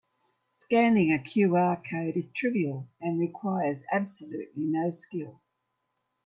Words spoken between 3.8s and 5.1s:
absolutely no